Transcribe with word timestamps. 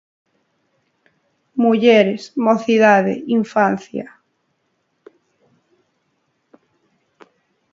Mulleres, 1.63 2.21
mocidade, 2.47 3.13
infancia. 3.39 4.07